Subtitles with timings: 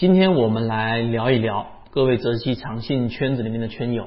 [0.00, 4.06] 今天我们来聊一聊各位泽西长信圈子里面的圈友。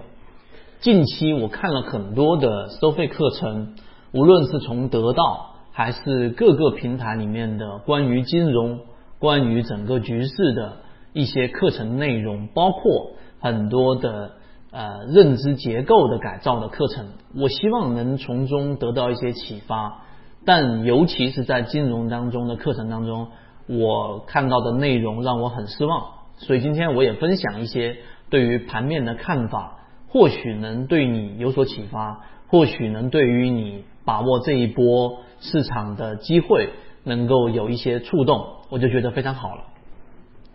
[0.80, 3.76] 近期我看了很多的收费课程，
[4.12, 8.80] 无论是从得到还是各个平台里面的关于金融、
[9.20, 10.78] 关于整个局势的
[11.14, 14.32] 一些课程内容，包括很多的
[14.72, 17.06] 呃认知结构的改造的课程，
[17.36, 20.02] 我希望能从中得到一些启发。
[20.44, 23.28] 但尤其是在金融当中的课程当中。
[23.68, 27.98] 我看到的内容让我很失望，所以今天我也分享一些
[28.30, 29.80] 对于盘面的看法，
[30.10, 36.72] 或许能对你有所启发，或许能对于你把握这一波市场的机会
[37.04, 39.64] 能够有一些触动，我就觉得非常好了。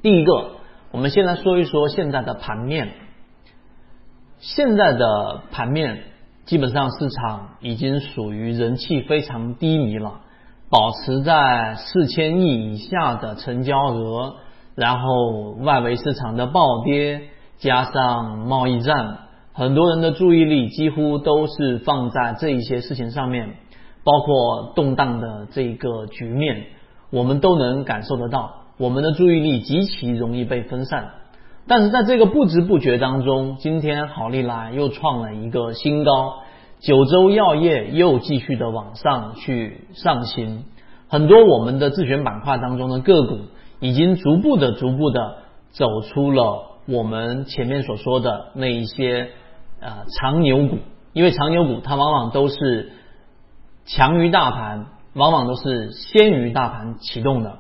[0.03, 0.53] 第一个，
[0.91, 2.93] 我们先来说一说现在的盘面，
[4.39, 6.05] 现在的盘面
[6.45, 10.21] 基本上市场已经属于人气非常低迷了。
[10.71, 14.35] 保持在四千亿以下的成交额，
[14.75, 17.23] 然后外围市场的暴跌，
[17.57, 19.17] 加上贸易战，
[19.55, 23.55] 很多人的注意力几乎都是放在这一些事情上面，
[24.05, 26.67] 包括动荡的这个局面，
[27.11, 31.13] 我们都能感受得到，我们的注意力极其容易被分散。
[31.67, 36.43] 但是在这个不知不觉当中，今天好利来又创了一个新高。
[36.81, 40.65] 九州药业又继续的往上去上行，
[41.09, 43.41] 很多我们的自选板块当中的个股
[43.81, 45.39] 已经逐步的、逐步的
[45.71, 49.31] 走出了我们前面所说的那一些
[49.81, 50.79] 啊长牛股，
[51.13, 52.93] 因为长牛股它往往都是
[53.85, 57.59] 强于大盘，往往都是先于大盘启动的，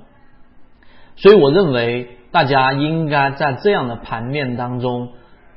[1.17, 5.09] 所以我认为大家应该在这样的盘面当中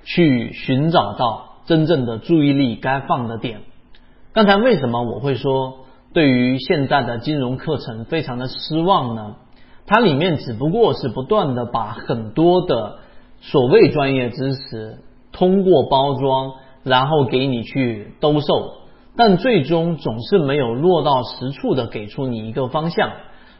[0.04, 1.51] 去寻找到。
[1.72, 3.61] 真正的注意力该放的点。
[4.33, 9.38] 刚才为什么我会说对于现在的金融课程非常的失望呢？
[9.86, 12.97] 它里面只不过是不断的把很多的
[13.39, 14.97] 所谓专业知识
[15.31, 18.48] 通过包装，然后给你去兜售，
[19.15, 23.11] 但最终总是没有落到实处的给出你一个方向。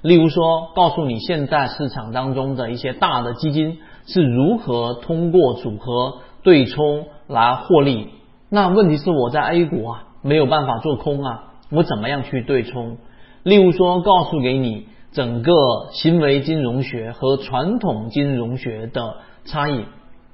[0.02, 7.06] 例如说，告诉你现在市场当中的一些大的基金是如何通过组合对冲。
[7.32, 8.10] 来获利，
[8.50, 12.98] 那问题是我在 A 股啊没有办法做空啊，我怎么样去对冲？
[13.44, 15.54] 例如说，告诉给你整个
[15.94, 19.16] 行为金融学和传统金融学的
[19.46, 19.86] 差异。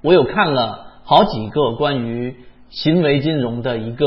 [0.02, 2.36] 我有看了好几个关于
[2.70, 4.06] 行为金融的一个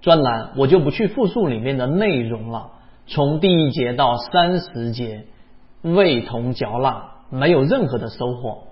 [0.00, 2.72] 专栏，我就不去复述里面的内容了。
[3.06, 5.24] 从第一节到三十节，
[5.82, 8.64] 味同嚼蜡，没有任何的收获。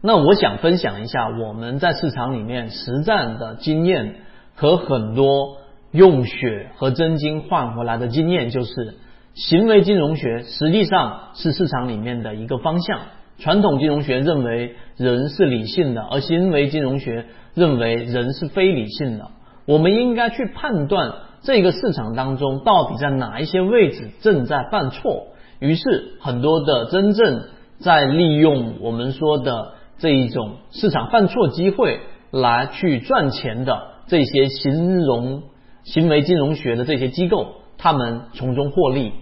[0.00, 4.14] 那我想分享一下我们在市场里面实战的经验
[4.54, 5.56] 和很多
[5.90, 8.94] 用血和真金换回来的经验，就是
[9.34, 13.00] 行为金融学实际上是市场里面的一个方向。
[13.40, 19.30] 传统金融学认为人是理性的，而行为金融学认为人是非理性的。
[19.66, 25.26] 我们应该去判断这个市场当中到底在哪一些位置正在犯错。
[25.58, 25.82] 于是
[26.20, 27.46] 很多的真正
[27.80, 29.74] 在利用我们说的。
[29.98, 32.00] 这一种市场犯错机会
[32.30, 35.42] 来去赚钱的这些形容
[35.84, 39.12] 行为金融学的这些机构，他们从中获利。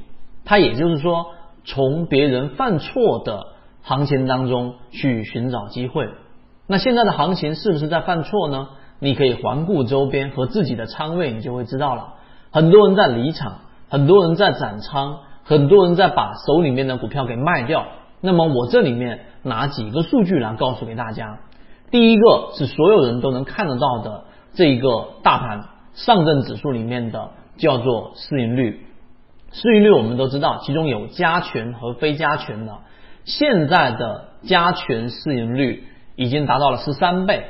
[0.45, 1.27] 他也就是说，
[1.65, 3.47] 从别人犯错的
[3.83, 6.09] 行情当中去寻找机会。
[6.67, 8.69] 那现在的行情是不是在犯错呢？
[8.99, 12.15] 你可以环顾周边和自己的仓位，你就会知道了。
[12.51, 17.87] 很多人在离场，很多人在斩仓，很多人在把手里面的股票给卖掉。
[18.27, 19.21] 那么我这里面。
[19.47, 21.39] 拿几个数据来告诉给大家。
[21.93, 28.85] 第一个是所有人都能看得到的这一个大盘上证指数里面的叫做市盈率。
[29.53, 32.79] 市盈率我们都知道，其中有加权和非加权的。
[33.25, 35.85] 现在的加权市盈率
[36.17, 37.45] 已经达到了十三倍，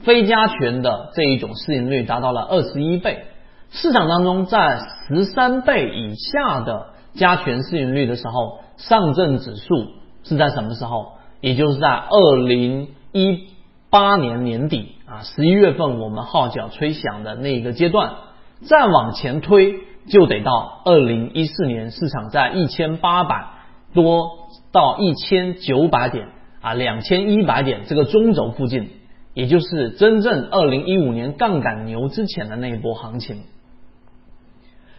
[0.00, 3.24] 非加权的这一种市盈率达到了二十一倍。
[3.70, 9.98] 市场当中在十三倍以下的加权市盈率的时候，上证指数。
[10.22, 11.12] 是在什么时候？
[11.40, 13.48] 也就是在二零一
[13.88, 18.12] 八年年底啊，十一月份我们号角吹响的那一个阶段，
[18.60, 19.76] 再往前推
[20.08, 23.46] 就得到二零一四年，市场在一千八百
[23.94, 26.28] 多到一千九百点
[26.60, 28.90] 啊，两千一百点这个中轴附近，
[29.32, 33.44] 也就是真正二零一五年杠杆牛之前的那一波行情。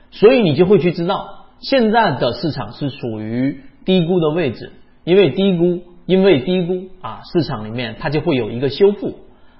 [0.09, 4.71] 所以你就会去知道，现在的市场是属于低估的位置。
[5.03, 9.15] 因为低估，因为低估啊，市场里面它就会有一个修复，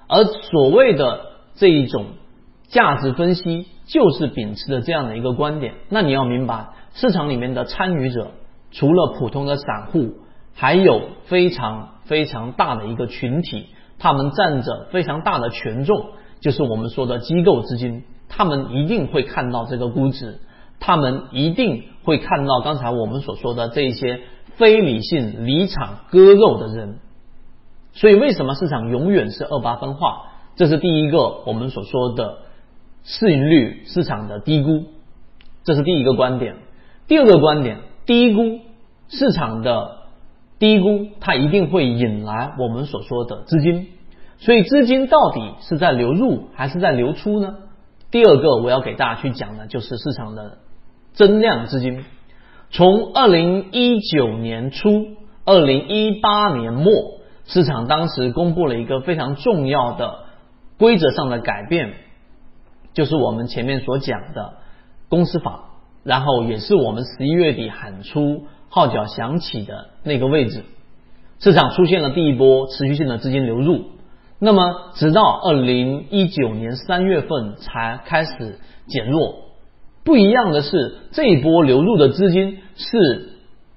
[0.06, 1.20] 而所谓的
[1.54, 2.04] 这一种
[2.68, 5.74] 价值分析，就是秉持的这样的一个观点。
[5.88, 8.30] 那你要明白，市场里面的参与者，
[8.70, 10.14] 除了普通的散户，
[10.54, 13.66] 还有非常非常大的一个群体，
[13.98, 16.06] 他们占着非常大的权重，
[16.40, 20.38] 就是我们说的机构资金，他们一定会看到这个估值，
[20.82, 24.20] 他们一定会看到刚才我们所说的这些
[24.56, 26.98] 非理性离场割肉的人。
[27.92, 30.22] 所以，为什么市场永远是二八分化？
[30.56, 32.38] 这是第一个我们所说的
[33.04, 34.86] 市盈率市场的低估，
[35.62, 36.56] 这是第一个观点。
[37.06, 38.60] 第二个观点，低估
[39.08, 39.98] 市场的
[40.58, 43.88] 低估，它一定会引来我们所说的资金。
[44.38, 47.54] 所以，资金到底是在流入还是在流出呢？
[48.10, 50.58] 第二个我要给大家去讲的就是市场的
[51.12, 52.04] 增量资金。
[52.70, 55.06] 从二零一九年初，
[55.44, 57.22] 二零一八年末。
[57.44, 60.20] 市场当时公布了一个非常重要的
[60.78, 61.92] 规则上的改变，
[62.94, 64.54] 就是我们前面所讲的
[65.08, 65.64] 公司法，
[66.04, 70.62] 然后也是我们十一月底喊出号角响起的那个位置，
[71.40, 73.86] 市场出现了第一波持续性的资金流入，
[74.38, 79.51] 那么直到二零一九年三月份才开始减弱。
[80.04, 83.30] 不一样的是，这一波流入的资金是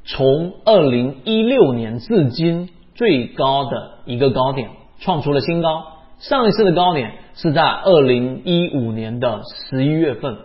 [0.05, 2.69] 从二零一六年至今。
[2.97, 4.69] 最高的一个高点
[5.01, 5.83] 创出了新高，
[6.19, 10.37] 上一次的高点是在二零一五年的十一月份，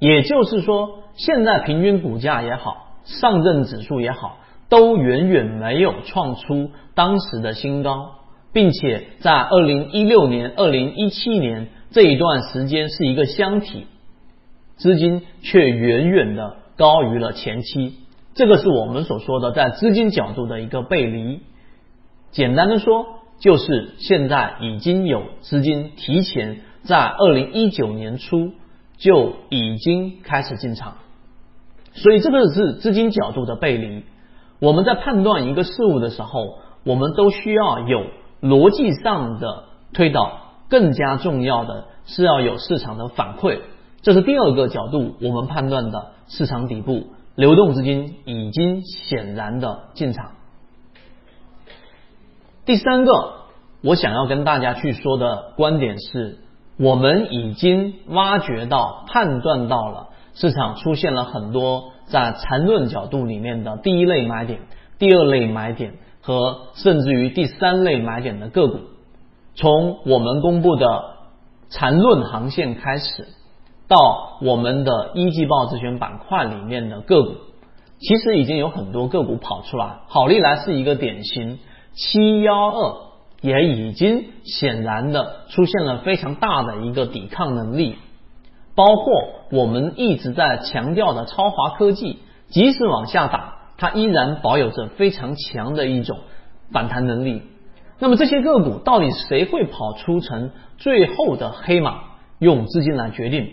[0.00, 4.36] 也就是说，现在平均股价也好，上证指数也好，
[4.68, 8.10] 都远远没有创出当时的新高，
[8.52, 13.86] 并且在二零一六年、二零一七年这一段时间是一个箱体，
[14.76, 17.94] 资金却远远的高于了前期，
[18.34, 21.40] 这个是我们所说的在资金角度的一个背离。
[22.32, 23.06] 简单的说，
[23.38, 28.52] 就是现在已经有资金提前在二零一九年初
[28.96, 30.94] 就已经开始进场，
[31.92, 34.04] 所以这个是资金角度的背离。
[34.58, 38.06] 我们在判断一个事物的时候，我们都需要有
[38.40, 43.60] 逻辑上的推导，更加重要的是要有市场的反馈。
[44.04, 47.06] 这是第二个角度，我们判断的市场底部
[47.36, 50.32] 流动资金已经显然的进场。
[52.66, 53.12] 第三个，
[53.82, 56.36] 我想要跟大家去说的观点是，
[56.78, 64.60] 我们已经挖掘到、判断到了市场出现了很多在缠论角度里面的第一类买点、
[64.98, 68.80] 第二类买点和甚至于第三类买点的个股。
[69.54, 70.86] 从我们公布的
[71.70, 73.28] 缠论航线开始，
[73.86, 77.34] 到我们的一季报自选板块里面的个股，
[77.98, 81.58] 其实已经有很多个股跑出来，好利来是一个典型。
[81.92, 82.94] 七幺二
[83.40, 87.96] 也已经显然的出现了非常大的一个抵抗能力，
[88.74, 89.12] 包括
[89.52, 96.18] 我们一直在强调的超华科技，即使往下打，它依然保有着非常强的一种
[96.72, 97.42] 反弹能力。
[98.00, 102.00] 那么这些个股到底谁会跑出成最后的黑马？
[102.40, 103.52] 用资金来决定。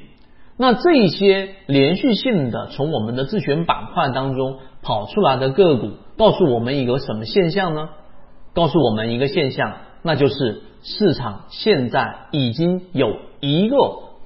[0.61, 7.89] 那这一些连续性的从我们的自选板块当中跑出来的个股，告诉我们一个什么现象呢？
[8.53, 13.75] 告诉我们一个现象，那就是市场现在已经有一个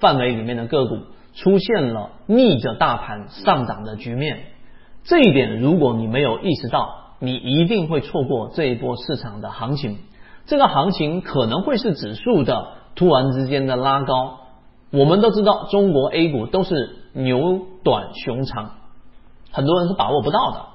[0.01, 0.97] 范围里面的个股
[1.35, 4.39] 出现了逆着大盘上涨的局面。
[5.05, 9.99] 这一点，如果你没有意识到，你一定会错过这一波市场的行情。
[10.47, 14.39] 这个行情可能会是指数的突然之间的拉高。
[14.91, 18.71] 我们都知道，中国 A 股都是牛短熊长，
[19.51, 20.65] 很多人是把握不到的。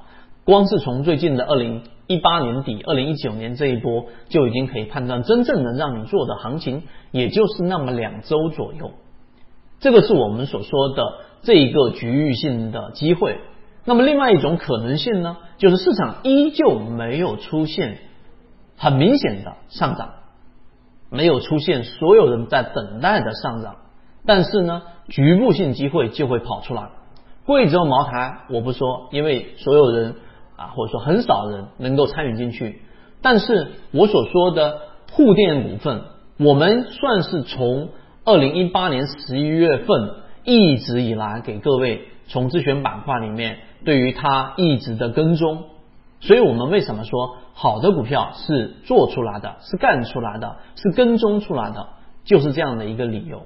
[0.45, 1.83] 光是从最近的二零。
[2.11, 8.91] 一八年底，二零一九年这一波就已经可以判断，真正能让你做的行情，也就是那么两周左右。
[9.79, 11.05] 这个是我们所说的
[11.43, 13.39] 这一个局域性的机会。
[13.85, 17.99] 那么另外一种可能性呢，就是市场依旧没有出现
[18.77, 20.15] 很明显的上涨，
[21.11, 23.77] 没有出现所有人在等待的上涨，
[24.27, 26.91] 但是呢，局部性机会就会跑出来。
[27.47, 30.15] 贵州茅台我不说，因为所有人。
[30.61, 32.83] 啊，或者说很少人能够参与进去，
[33.23, 36.03] 但是我所说的沪电股份，
[36.39, 37.89] 我们算是从
[38.27, 39.87] 二零一八年十一月份
[40.45, 45.65] 一直以来给各位从自选板块里面对于它一直的跟踪，
[46.21, 51.89] 所以我们为什么说好的股票是做出来的，是干出来的，是跟踪出来的，
[52.25, 53.45] 就是这样的一个理由。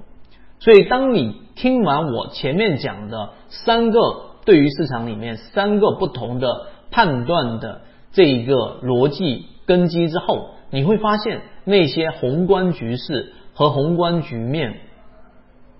[0.59, 3.99] 所以当你听完我前面讲的三个
[4.45, 6.67] 对于市场里面三个不同的。
[6.91, 7.81] 判断的
[8.13, 14.75] 这一个逻辑根基之后，你会发现那些宏观局势和宏观局面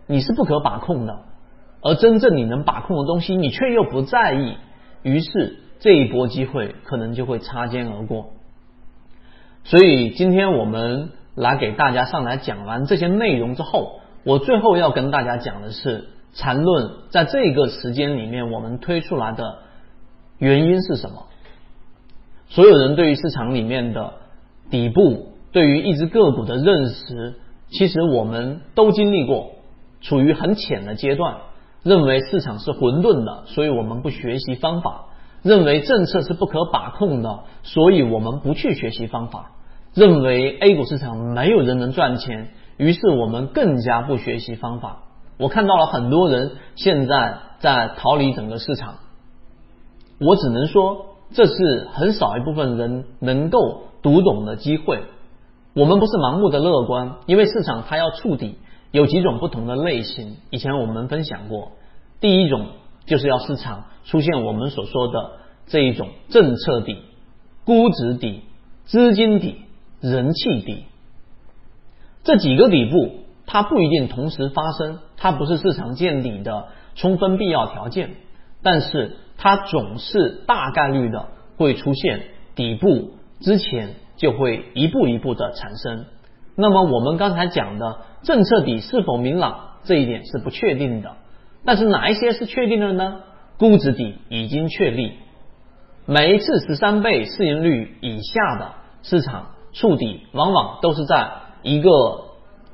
[0.07, 1.19] 你是不可把控的，
[1.81, 4.57] 而真正你能把控的东西，你却又不在意。
[5.03, 8.31] 于是这一波机会可能就会擦肩而过。
[9.63, 19.59] 所以今天我们来给大家上来讲完这些内容之后，我最后要跟大家讲的是，缠论在这个时间里面我们推出来的
[20.39, 21.27] 原因是什么？
[22.49, 24.13] 所有人对于市场里面的
[24.71, 27.35] 底部，对于一只个股的认识，
[27.69, 29.51] 其实我们都经历过，
[30.01, 31.37] 处于很浅的阶段，
[31.83, 35.09] 认为市场是混沌的，所以我们不学习方法；
[35.43, 39.51] 认为政策是不可把控的，所以我们不去学习方法；
[39.93, 45.03] 认为 A 股市场没有人能赚钱，于是我们更加不学习方法。
[45.37, 48.95] 我看到了很多人现在在逃离整个市场，
[50.19, 51.07] 我只能说。
[51.33, 55.03] 这是很少一部分人能够读懂的机会。
[55.73, 58.59] 我们不是盲目的乐观，因为市场它要触底，
[58.91, 60.37] 有几种不同的类型。
[60.51, 61.71] 以前我们分享过，
[62.21, 62.67] 第一种
[63.07, 65.31] 就是要市场出现我们所说的
[65.65, 66.99] 这一种政策底、
[67.65, 68.43] 估值底、
[68.85, 69.63] 资金底、
[69.99, 70.85] 人气底。
[72.25, 78.15] 这几个底部它不一定同时发生，它不是市场见底的充分必要条件，
[78.61, 79.15] 但是。
[79.37, 81.27] 它总是大概率的
[81.57, 82.21] 会出现
[82.55, 86.05] 底部之前就会一步一步的产生。
[86.55, 91.17] 那么我们刚才讲的政策底是否明朗这一点是不确定的，
[91.65, 93.23] 但是哪一些是确定的呢？
[93.57, 95.11] 估值底已经确立，
[96.05, 98.71] 每一次十三倍市盈率以下的
[99.03, 101.29] 市场触底，往往都是在
[101.65, 101.89] 一个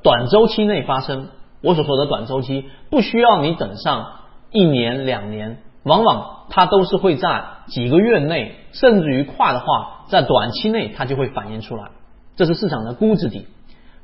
[0.02, 1.28] 短周期内发生。
[1.62, 4.06] 我所说的短周期，不需要你等上
[4.50, 5.58] 一年两年。
[5.82, 11.90] 往往它都是会在几个月内，甚至于快的话，在短期内它就会反映出来。
[12.36, 13.46] 这是市场的估值底。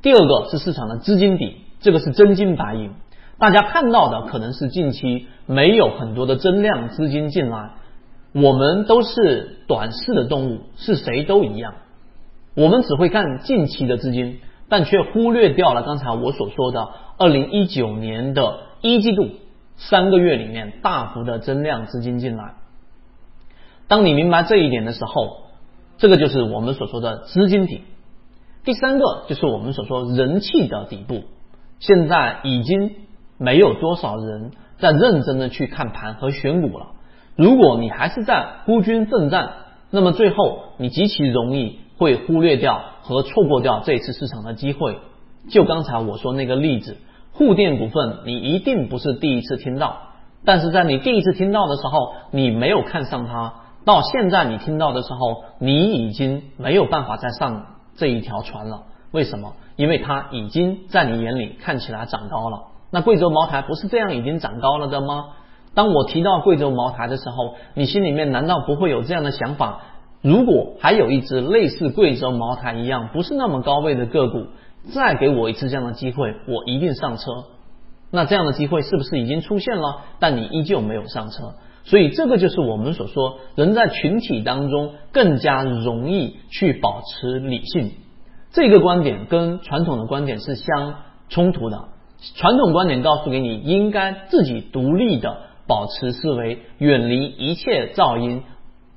[0.00, 2.92] 第二个是市场的资金底，这个是真金白银。
[3.38, 7.72] 大家看到的可能是近期没有很多的增量资金进来。
[8.32, 11.74] 我们都是短视的动物，是谁都一样。
[12.56, 19.28] 我们只会看近期的资金，但却忽略掉了刚才我所说的二零一九年的一季度。
[19.80, 22.54] 三个月里面大幅的增量资金进来，
[23.86, 25.36] 当你明白这一点的时候，
[25.98, 27.82] 这个就是我们所说的资金底。
[28.64, 31.22] 第三个就是我们所说人气的底部，
[31.78, 32.96] 现在已经
[33.38, 36.88] 没有多少人在认真的去看盘和选股了。
[37.36, 39.52] 如果你还是在孤军奋战，
[39.92, 44.98] 那么最后你极其容易会忽略掉和错过掉这次市场的机会。
[45.50, 46.96] 就刚才我说那个例子。
[47.30, 49.96] 沪电股份，你一定不是第一次听到，
[50.44, 58.86] 但是在你第一次听到的时候，你没有看上它，到现在你听到的时候，你已经没有办法再上这一条船了。
[59.12, 59.52] 为什么？
[59.76, 62.62] 因为它已经在你眼里看起来长高了。
[62.90, 65.26] 那贵州茅台不是这样已经长高了的吗？
[65.74, 69.82] 当我提到贵州茅台的时候，你心里面难道不会有这样的想法？
[70.22, 74.46] 如果还有一只类似贵州茅台一样不是那么高位的个股？
[74.92, 77.44] 再给我一次这样的机会，我一定上车。
[78.10, 80.04] 那这样的机会是不是已经出现了？
[80.18, 87.92] 但你依旧没有上车，所以这个就是我们所说，人在群体当中更加容易去保持理性。
[88.50, 90.94] 这个观点跟传统的观点是相
[91.28, 91.88] 冲突的。
[92.34, 98.42] 传统观点告诉给你，应该自己独立的保持思维，远离一切噪音，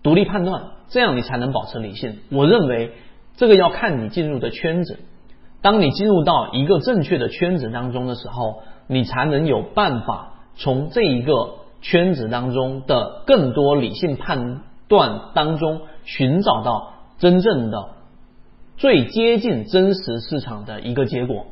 [0.04, 2.20] 独立判断，这样你才能保持理性。
[2.32, 2.94] 我认为
[3.38, 5.00] 这个要看你进入的圈子。
[5.62, 17.90] 当你进入到一个正确的圈子当中的时候，你才能有办法从这一个圈子当中的更多理性判断当中寻找到真正的
[18.78, 21.46] 最接近真实市场的一个结果。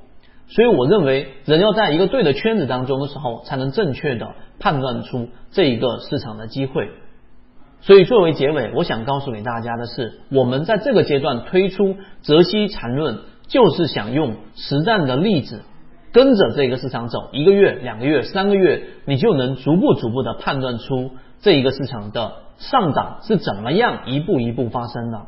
[0.47, 6.89] 所以，我认为人要在一个对的圈子当中的时候，才能正确的判断出这一个市场的机会。
[7.81, 13.19] 所以，作为结尾，我想告诉给大家的是，我们在这个阶段推出泽西缠论。
[13.49, 15.63] 就是想用实战的例子，
[16.11, 21.09] 跟着这个市场走，一个月、两个月、三个月，你就能逐步、逐步的判断出
[21.41, 25.21] 这一个市场的上涨是怎么样一步一步发生的，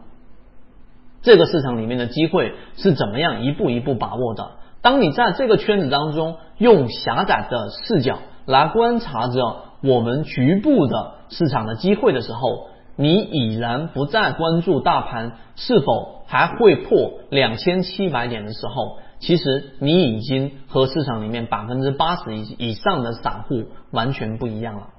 [1.24, 4.52] 这个市场里面的机会是怎么样一步一步把握的。
[4.84, 24.90] 当你在这个圈子当中用狭窄的视角来观察着我们局部的市场的机会的时候，你已然不再关注大盘是否还会破两千七百点的时候，其实你已经和市场里面百分之八十以以上的散户完全不一样了。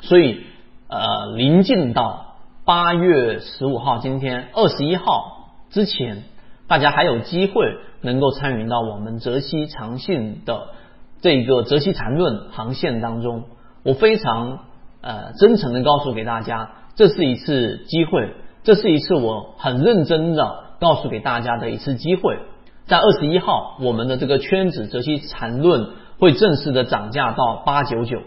[0.00, 0.42] 所以，
[0.88, 6.22] 呃，临近到八月十五号，今天二十一号之前，
[6.68, 10.68] 大家还有机会能够参与到我们泽西长信的
[11.20, 13.44] 这个泽西缠论航线当中。
[13.86, 14.58] 我非常
[15.00, 16.70] 呃真诚的告诉给大家。
[16.96, 22.38] 这是一次机会，这是一次我很认真的告诉给大家的一次机会。
[22.86, 28.18] 在二十一号，我们的这个圈子泽西缠论会正式的涨价到八九九，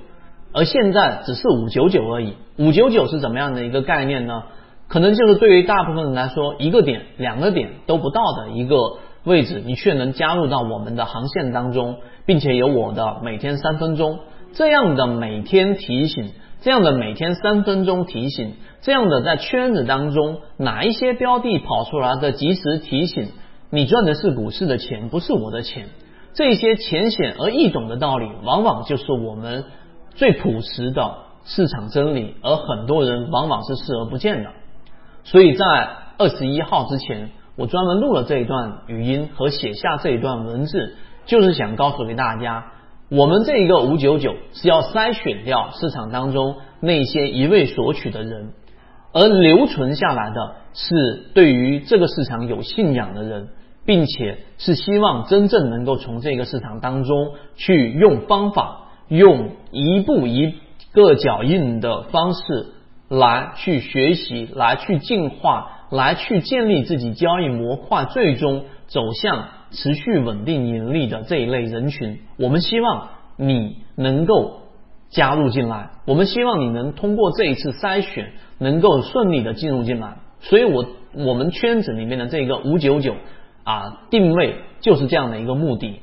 [0.54, 2.36] 而现在只是五九九而已。
[2.58, 4.44] 五九九是怎么样的一个概念呢？
[4.88, 8.76] 可能就是对于大部分人来说，一个点、两个点都不到的一个
[9.24, 14.20] 位置，你却能加入到我们的航线当中，并且有我的每天三分钟
[14.54, 23.30] 这样的每天提醒，这样的每天三分钟提醒，这样的在圈子当中哪一些标的跑出来的及时提醒。
[23.72, 25.88] 你赚的是股市的钱，不是我的钱。
[26.34, 29.66] 这些浅显而易懂的道理，往往就是我们
[30.16, 34.50] 最朴实的市场真理，而很多人往往是视而不见的。
[35.24, 35.66] 所以在
[36.18, 42.72] 二十一号之前，我专门录了这一段语音和写下这一段文字，就是想告诉给大家，
[43.10, 48.52] 我们这一个五九九是要筛选掉市场当中那些一味索取的人。
[49.12, 53.50] 而留存下来的是对于这个市场有信仰的人，
[53.84, 60.54] 并且是希望真正能够从这个市场当中去用方法，用一步一
[60.94, 62.68] 个脚印的方式
[63.08, 72.20] 来去学习，来去进化，来去建立自己交易模块，最终走向持续稳定盈利的这一类人群。
[72.38, 74.62] 我们希望你能够
[75.10, 78.32] 加入进来，我们希望你能通过这一次筛选。
[78.62, 83.16] 能够顺利的进入进来，所以我我们圈子里面的这个五九九
[83.64, 86.02] 啊定位就是这样的一个目的。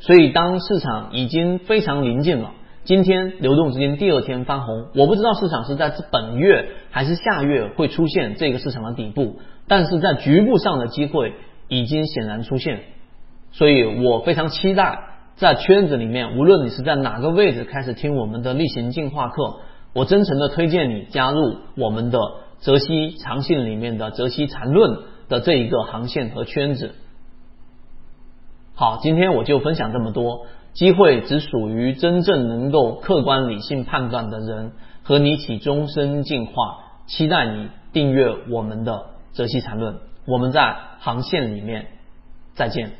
[0.00, 2.50] 所以当市场已经非常临近了，
[2.84, 11.32] 今天流动资金第二天翻红，我不知道市场是在本月还是下月会出现这个市场的底部，但是在局部上的机会
[11.68, 12.82] 已经显然出现，
[13.52, 14.98] 所以我非常期待
[15.36, 19.56] 在圈子里面，无论你是在哪个位置开始听我们的例行进化课。
[19.92, 22.18] 我真诚的推荐你加入我们的
[22.58, 26.94] 泽西长信里面的泽西缠论的这一个航线和圈子。
[28.74, 30.46] 好，今天我就分享这么多。
[30.72, 34.72] 机会只属于真正能够客观理性判断的人，
[35.04, 36.52] 和你一起终身进化。
[37.06, 39.98] 期待你订阅我们的泽西缠论。
[40.24, 41.86] 我们在航线里面
[42.54, 42.92] 再见。